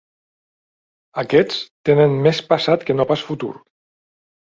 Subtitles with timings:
[1.23, 3.51] Aquests tenen més passat que no pas futur.